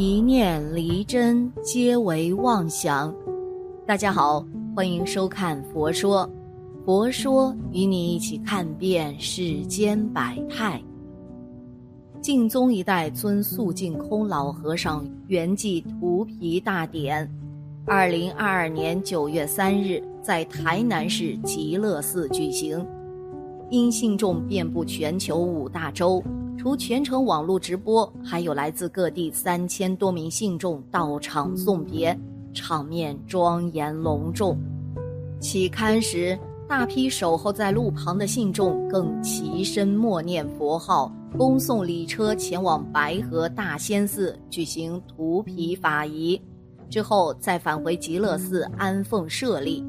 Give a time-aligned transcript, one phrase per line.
[0.00, 3.12] 一念离真，皆为妄想。
[3.84, 6.24] 大家好，欢迎收看《佛说》，
[6.84, 10.80] 佛说与你一起看遍世间百态。
[12.20, 17.28] 净宗一代尊肃净空老和尚圆寂涂皮大典，
[17.84, 22.86] 二零二二年九月三日在台南市极乐寺举行，
[23.68, 26.22] 因信众遍布全球五大洲。
[26.68, 32.14] 除全程网络直播，还有来自各地三千多名信众到场送别，
[32.52, 34.54] 场面庄严隆重。
[35.40, 36.38] 起龛时，
[36.68, 46.38] 大批守候在路旁的信众更齐声默念佛号，恭送礼车前往白河大仙寺举行涂皮法仪，
[46.90, 49.82] 之后再返回极乐寺安奉舍利。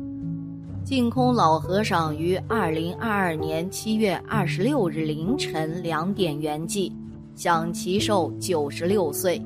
[0.83, 6.91] 净空老和尚于二零二二年七月二十六日凌晨两点圆寂，
[7.35, 9.39] 享其寿九十六岁。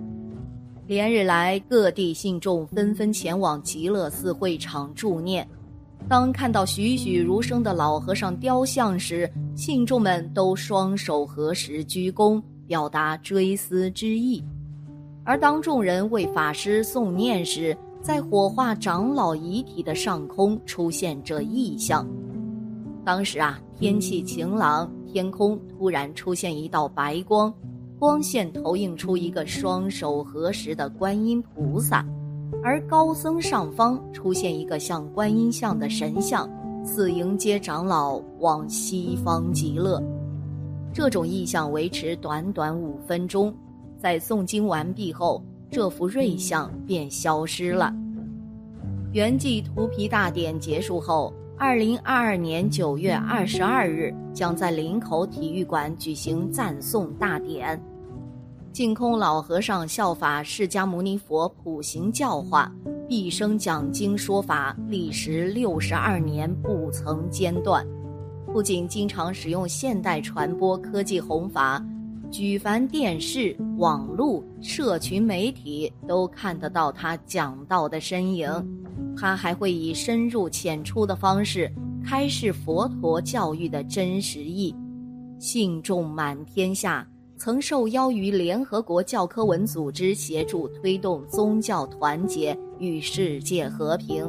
[0.87, 5.45] 连日来，各地信众纷纷前往极乐寺会场助念。
[6.07, 14.43] 当看到栩栩如生的老和尚雕像时，信众们都双手合十鞠躬，表达追思之意。
[15.25, 22.05] 而当众人为法师诵念时，在火化长老遗体的上空出现这异象。
[23.05, 27.51] 当时啊，天气晴朗，天空突然出现一道白光，
[27.97, 32.05] 光线投影出一个双手合十的观音菩萨，
[32.61, 36.49] 而高僧上方出现一个像观音像的神像，
[36.83, 40.03] 似迎接长老往西方极乐。
[40.93, 43.53] 这种异象维持短短五分钟，
[43.97, 45.41] 在诵经完毕后。
[45.73, 47.91] 这幅瑞相便消失了。
[49.11, 57.81] 圆寂涂皮大典结束后，二零二二年九月二十二日将在林口体育馆举行赞颂大典。
[58.71, 62.71] 净空老和尚效法释迦牟尼佛普行教化，
[63.09, 67.83] 毕生讲经说法，历时六十二年不曾间断。
[68.53, 71.83] 不仅经常使用现代传播科技弘法。
[72.33, 78.49] 举凡电视、网络、社群媒体都看得到他讲道的身影。
[79.15, 81.71] 他还会以深入浅出的方式
[82.03, 84.75] 开示佛陀教育的真实意，
[85.37, 87.07] 信众满天下。
[87.37, 94.25] 曾受邀于联合国教科文组织协助推动宗教团结与世界和平。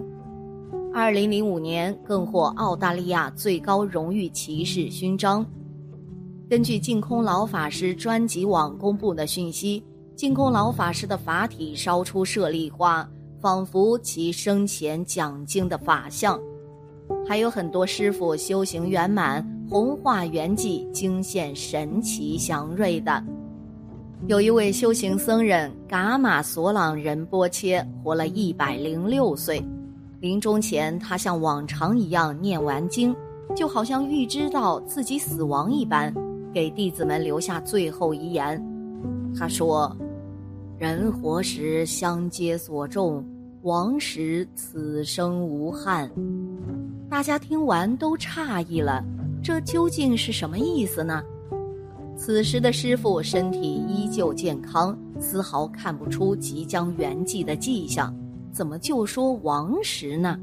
[0.93, 5.47] 二零零五年更获澳大利亚最高荣誉骑士勋章。
[6.55, 9.83] 根据净空老法师专辑网公布的讯息，
[10.15, 13.05] 净空老法师的法体烧出舍利花，
[13.41, 16.41] 仿佛其生前讲经的法相。
[17.29, 23.21] 还有很多师傅修行圆满、弘化圆寂、惊现神奇祥瑞的。
[24.29, 29.61] 有一位修行僧人噶玛索朗仁波切活了一百零六岁，
[30.21, 33.13] 临终前他像往常一样念完经，
[33.57, 36.15] 就好像预知到自己死亡一般。
[36.55, 38.65] 给弟子们留下最后遗言，
[39.37, 39.95] 他说
[40.79, 43.25] ：“人活时相皆所种，
[43.63, 46.09] 亡时此生无憾。”
[47.11, 49.05] 大家听完都诧异了，
[49.43, 51.21] 这究竟是什么意思呢？
[52.17, 58.15] 此时的师傅身体依旧健康，丝毫看不出即将圆寂的迹象，
[58.53, 60.39] 怎么就说亡时呢？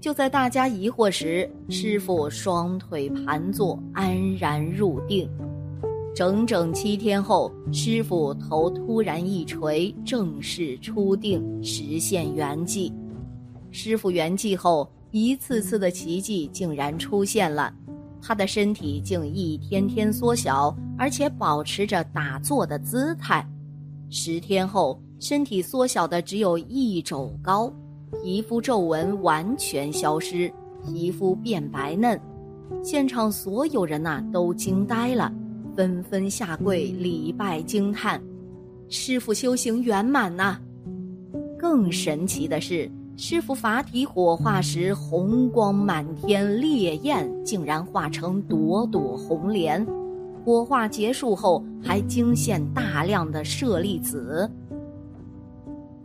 [0.00, 5.28] 就在大家疑惑时，师傅双腿盘坐，安然入定。
[6.14, 12.92] 整整七天后，师傅头突然一垂，正式出定，实现圆寂。
[13.70, 17.74] 师傅圆寂后，一次次的奇迹竟然出现了，
[18.22, 23.46] 他的身体竟一天天缩小，而且保持着打坐的姿态。
[24.08, 27.70] 十天后，身体缩小的只有一肘高。
[28.12, 30.52] 皮肤皱纹完全消失，
[30.84, 32.18] 皮肤变白嫩，
[32.82, 35.32] 现场所有人呐都惊呆了，
[35.74, 38.22] 纷纷下跪礼拜惊叹
[38.88, 40.58] ：“师傅修行圆满呐！”
[41.58, 49.84] 更神奇的是，师傅法体火化时红光满天，烈焰竟然化成朵朵红莲；
[50.44, 54.48] 火化结束后还惊现大量的舍利子。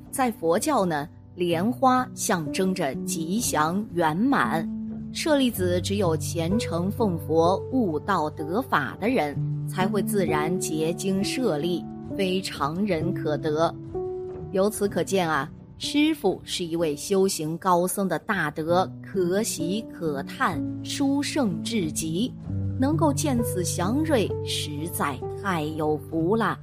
[0.10, 1.08] 在佛教呢，
[1.42, 4.70] 莲花象征着吉祥圆满，
[5.12, 9.36] 舍利子只有虔诚奉佛、悟道得法的人
[9.68, 11.84] 才会自然结晶舍利，
[12.16, 13.74] 非常人可得。
[14.52, 15.50] 由此可见啊。
[15.80, 22.32] 师傅是一位修行高僧的大德，可喜可叹，殊胜至极，
[22.80, 26.60] 能够见此祥瑞，实在太有福了。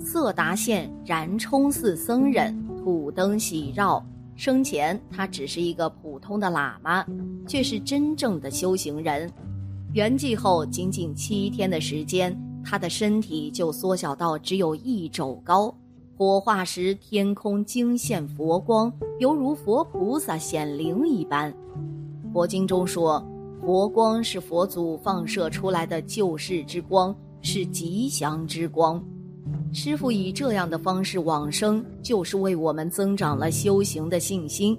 [0.00, 4.04] 色达县燃冲寺僧人土灯喜绕，
[4.36, 7.04] 生前他只是一个普通的喇嘛，
[7.46, 9.30] 却是真正的修行人。
[9.94, 15.74] 圆寂后仅仅七天的时间，他的身体就缩小到只有一肘高。
[16.16, 21.52] 火化时，天空惊现佛光，犹如佛菩萨显灵一般。
[22.32, 23.24] 佛经中说，
[23.60, 29.02] 佛光是佛祖放射出来的救世之光，是吉祥之光。
[29.72, 34.76] 师傅以这样的方式往生，就是为我们增长了修行的信心。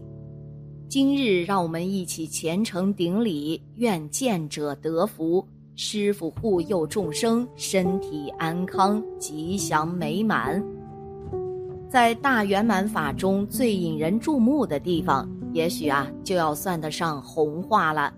[0.87, 5.45] 今日，让我们一起虔诚顶礼，愿见者得福，
[5.75, 10.61] 师傅护佑众生，身体安康，吉祥美满。
[11.87, 18.11] 在大圆满法中最引人注目的地方，也许啊就要算得上红化了。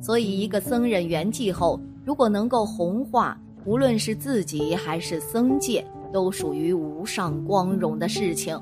[0.00, 5.84] 所以，一个僧人圆寂后，如果能够红化，无论是自己还是僧界，
[6.14, 8.56] 都属于无上光荣的事情。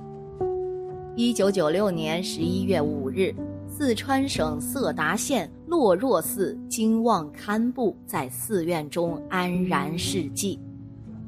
[1.15, 3.35] 一九九六年十一月五日，
[3.69, 10.59] 四川省色达县洛若寺金旺堪布在寺院中安然逝寂。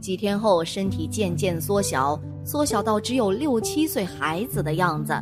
[0.00, 2.18] 几天后，身体渐渐缩小。
[2.42, 5.14] 缩小到只有六七岁孩子的样子，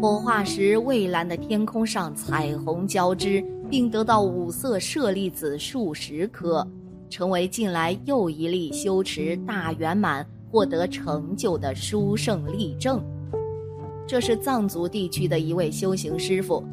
[0.00, 6.66] 火化时蔚蓝的天空上彩虹交织，并得到五色舍利子数十颗，
[7.08, 13.02] 成为近来又一例修持大圆满获得成就的殊胜例证。
[14.06, 16.64] 这是藏族地区的一位修行师傅。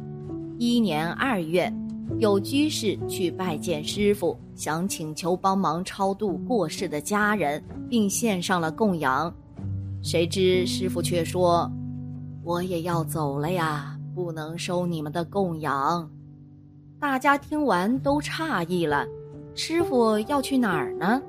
[0.58, 1.72] 一年二月，
[2.18, 9.34] 有居士去拜见师傅，想请求帮忙超度过世的家人，并献上了供养。
[10.00, 11.68] 谁知师傅却说
[12.44, 16.08] ：“我也要走了呀，不能收你们的供养。”
[17.00, 19.04] 大家听完都诧异了
[19.54, 21.20] ：“师傅要去哪儿呢？”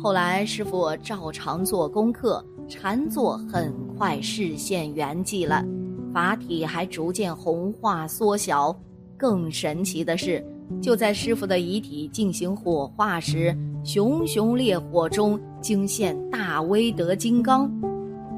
[0.00, 5.64] 后来师傅照常做功课，禅坐很快视线圆寂了，
[6.12, 8.74] 法体还逐渐红化缩小。
[9.16, 10.44] 更神奇的是，
[10.82, 17.70] 就在师傅的遗体进行火化时，熊熊烈火中惊现大威德金刚。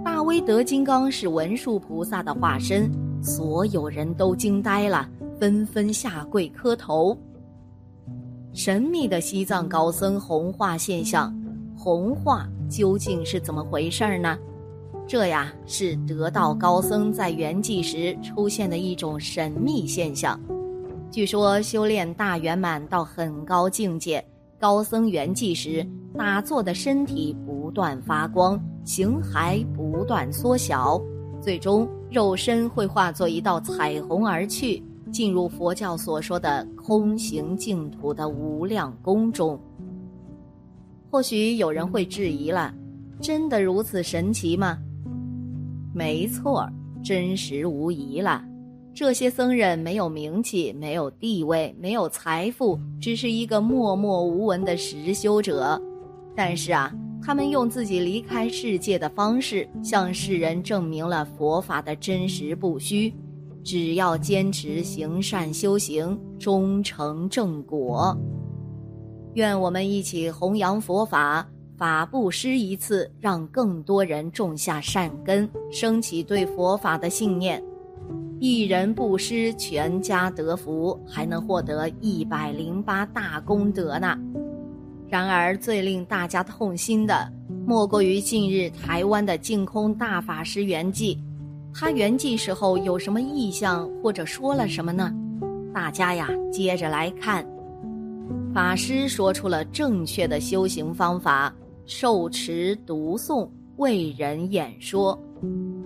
[0.05, 2.91] 大威德金刚是文殊菩萨的化身，
[3.21, 5.09] 所有人都惊呆了，
[5.41, 7.17] 纷纷下跪磕头。
[8.57, 11.31] 神秘的西藏高僧红化现象，
[11.77, 14.35] 红化究竟是怎么回事儿呢？
[15.07, 20.41] 这呀是得道高僧在圆寂时出现的一种神秘现象。
[21.11, 24.25] 据说修炼大圆满到很高境界。
[24.59, 25.87] 高僧圆寂时，
[26.17, 30.99] 打坐的身体不断发光，形骸不断缩小，
[31.43, 34.83] 最终肉身会化作一道彩虹而去，
[35.17, 39.59] 进入佛教所说的空行净土的无量宫中。
[41.11, 42.75] 或许有人会质疑了：
[43.19, 44.77] 真的如此神奇吗？
[45.95, 46.69] 没错，
[47.03, 48.45] 真实无疑了。
[48.93, 55.81] 这些僧人没有名气，没有地位，没有财富，只是一个默默无闻的实修者。
[56.35, 63.11] 但是啊，他们用自己离开世界的方式，向世人证明了佛法的真实不虚。
[63.67, 68.17] 只要坚持行善修行，终成正果。
[69.35, 71.45] 愿我们一起弘扬佛法，
[71.77, 77.61] 法布施一次，让更多人种下善根，升起对佛法的信念。
[78.39, 84.17] 一人布施，全家得福，还能获得一百零八大功德呢。
[85.09, 87.33] 然而，最令大家痛心的，
[87.67, 91.19] 莫过于近日台湾的净空大法师圆寂。
[91.79, 95.13] 他圆寂时候有什么意向，或者说了什么呢？
[95.75, 97.47] 大家呀，接着来看。
[98.55, 101.55] 法师说出了正确的修行方法：
[101.85, 105.19] 受持读诵，为人演说。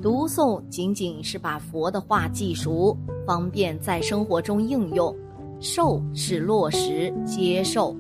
[0.00, 5.12] 读诵仅仅是把佛的话记熟，方便在生活中应用；
[5.58, 7.92] 受是落实接受；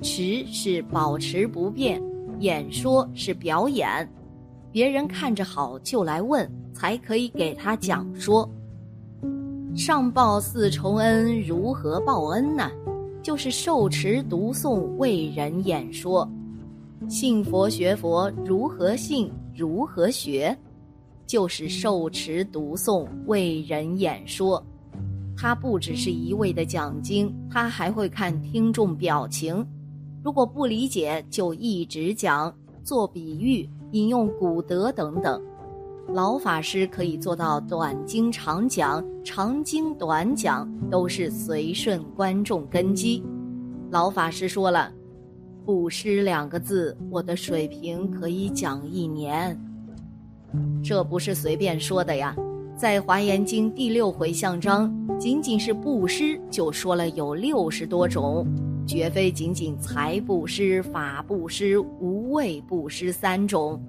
[0.00, 2.00] 持是保持不变；
[2.38, 4.08] 演说是表演，
[4.76, 8.46] 别人看着好就来问，才可以给他讲说。
[9.74, 12.70] 上报四重恩，如何报恩呢？
[13.22, 16.30] 就是受持读诵，为人演说。
[17.08, 19.32] 信佛学佛，如何信？
[19.54, 20.54] 如何学？
[21.26, 24.62] 就是受持读诵、为人演说。
[25.34, 29.66] 他不只是一味的讲经，他还会看听众表情。
[30.22, 32.54] 如果不理解，就一直讲，
[32.84, 35.40] 做比喻、引用古德等等。
[36.12, 43.24] 老法师可以做到短经长讲、长经短讲，都是随顺观众根基。
[43.90, 44.92] 老法师说了
[45.66, 49.58] ：“布施两个字，我的水平可以讲一年。”
[50.82, 52.34] 这不是随便说的呀，
[52.76, 58.46] 在《华严经》第六回向章，仅仅是布施就说了有六十多种，
[58.86, 63.82] 绝非仅仅财布施、法布施、无畏布施三种。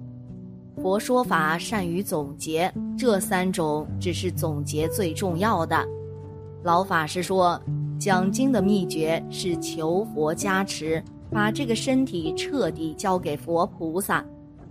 [0.82, 5.86] 佛说法善于总结，这三种只是总结最重要的。
[6.64, 7.60] 老法师说，
[7.98, 14.24] 讲经的秘诀是求佛加持，把这个身体彻底交给佛菩萨。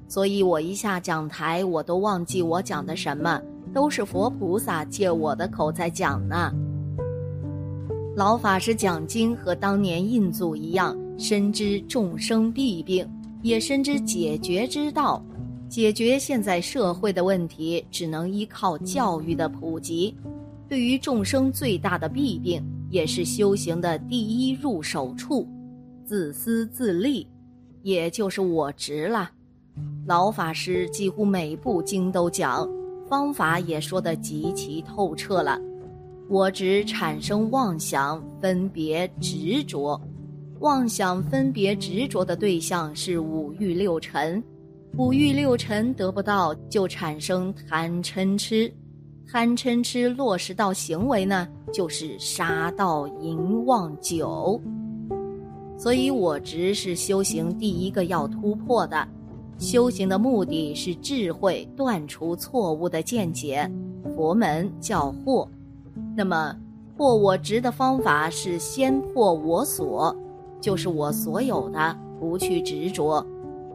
[0.08, 3.42] 所以我一下讲台，我都忘记我讲的什么，
[3.74, 6.54] 都是佛菩萨借我的口在讲呢。
[8.18, 13.08] 老法师讲经和当年印祖一样，深知众生弊病，
[13.44, 15.24] 也深知解决之道。
[15.70, 20.16] 解决现在社会的问题，只能依靠教育的普及。
[20.68, 22.60] 对于众生最大的弊病，
[22.90, 25.48] 也是修行的第一入手处——
[26.04, 27.28] 自私自利，
[27.84, 29.30] 也就是我执了。
[30.08, 32.68] 老法师几乎每部经都讲，
[33.08, 35.62] 方法也说得极其透彻了。
[36.30, 40.00] 我执产生妄想、分别、执着，
[40.60, 44.44] 妄想、分别、执着的对象是五欲六尘。
[44.98, 48.70] 五欲六尘得不到，就产生贪嗔痴，
[49.26, 54.62] 贪嗔痴落实到行为呢，就是杀盗淫妄酒。
[55.78, 59.08] 所以我执是修行第一个要突破的，
[59.60, 63.70] 修行的目的是智慧断除错误的见解，
[64.14, 65.48] 佛门叫惑。
[66.16, 66.56] 那么
[66.96, 70.16] 破我执的方法是先破我所，
[70.60, 73.26] 就是我所有的，不去执着。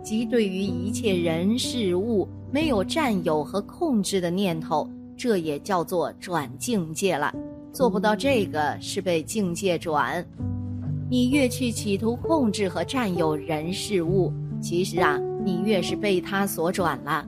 [0.03, 7.33] 即对于一切人事物没有占有和控制的念头，这也叫做转境界了。
[7.73, 10.27] 做不到这个，是被境界转。
[11.09, 17.25] 你越去企图控制和占有人事物，其实啊，你越是被他所转了。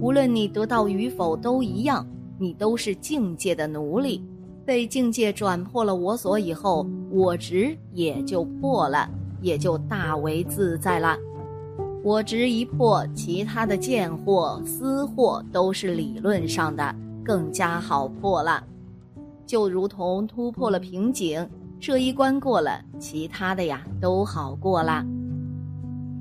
[0.00, 2.06] 无论你得到与否都一样，
[2.38, 4.24] 你都是境界的奴隶。
[4.64, 9.08] 被境界转破了我所以后，我执也就破了，
[9.40, 11.16] 也就大为自在了。
[12.02, 18.62] 我执一破，其他的见惑、私惑都是理论上的，更加好破了。
[19.46, 25.04] 就如同突破了瓶颈，这一关过了，其他的呀都好过了。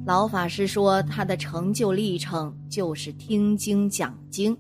[0.06, 4.56] 老法师说，他的成就历程就是听经讲经，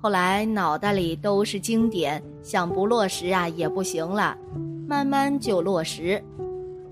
[0.00, 4.36] 后来脑袋里都是经典，想不落实啊也不行了，
[4.86, 6.22] 慢慢就落实。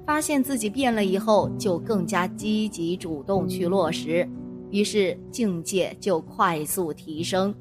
[0.05, 4.29] 发现自己变了以后，就更加积极主动去落实，
[4.71, 7.55] 于是境界就快速提升。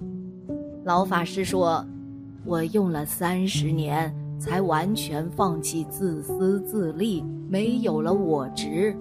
[0.84, 1.86] 老法师说
[2.44, 8.96] ：“我用了三十年，才完全放弃自私自利，没有了我执。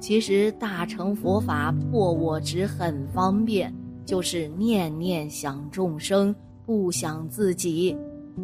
[0.00, 3.74] 其实大乘佛法破我执很方便，
[4.08, 6.34] 就是念念想众生，
[6.64, 7.94] 不想自己。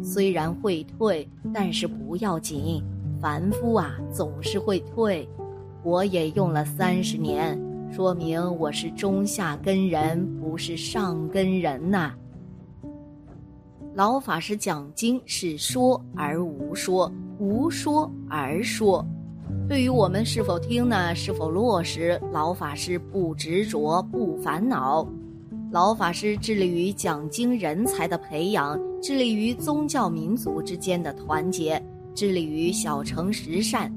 [0.03, 2.83] 虽然会退，但是不要紧。”
[3.19, 5.27] 凡夫啊，总是会退。
[5.81, 7.59] 我也用了三十年，
[7.91, 12.13] 说明我是中下根人，不是上根人呐。
[13.95, 19.03] 老法师讲经是说而无说，无说而说。
[19.67, 21.15] 对于我们是否听呢？
[21.15, 22.21] 是否落实？
[22.31, 25.07] 老法师不执着，不烦恼。
[25.75, 31.83] 老法师致力于讲经人才的培养，致力于宗教民族之间的团结。
[32.13, 33.93] 致力于小乘十善，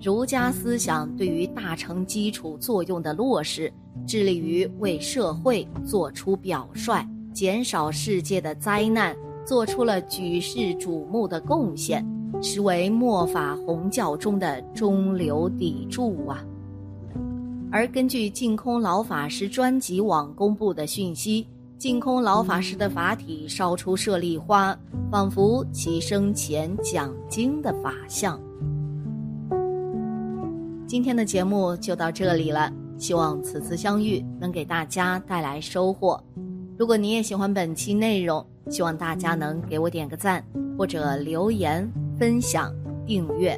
[0.00, 3.68] 儒家思想对于大乘基础作用的落实，
[4.06, 9.12] 致力于为社会做出表率，减少世界的灾难，
[9.44, 12.06] 做出了举世瞩目的贡献，
[12.40, 16.44] 实为末法弘教中的中流砥柱啊。
[17.70, 21.46] 而根据净空老法师专辑网公布的讯息。
[21.76, 24.76] 净空老法师的法体烧出舍利花，
[25.12, 28.36] 仿佛其生前讲经的法相。
[30.88, 36.20] 今天的节目就到这里了，希望此次相遇能给大家带来收获。
[36.76, 40.44] 如果你也喜欢本期内容，希望大家能给我点个赞，
[40.76, 42.74] 或者留言、分享、
[43.06, 43.56] 订阅。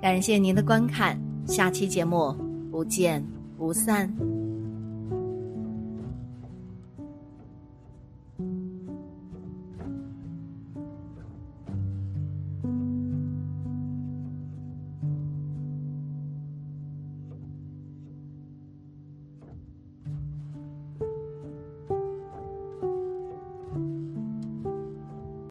[0.00, 2.34] 感谢您的观看，下期节目
[2.70, 3.24] 不见
[3.58, 4.29] 不散。